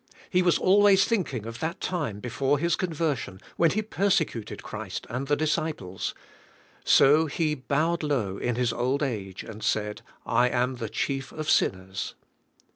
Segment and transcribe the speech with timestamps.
[0.31, 5.27] He was always thinking of that time before his conversion when he persecuted Christ and
[5.27, 6.15] the disciples;
[6.83, 11.31] so he bowed low in his old ag e and said, "I am the chief
[11.31, 12.15] of sinners."